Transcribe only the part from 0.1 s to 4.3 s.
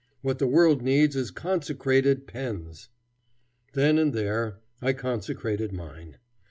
What the world needs is consecrated pens." Then and